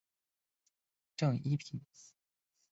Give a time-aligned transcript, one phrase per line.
[1.15, 1.79] 正一品。